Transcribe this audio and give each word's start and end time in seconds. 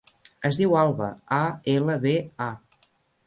Es 0.47 0.57
diu 0.61 0.71
Alba: 0.83 1.09
a, 1.39 1.43
ela, 1.75 1.99
be, 2.07 2.15
a. 2.49 2.51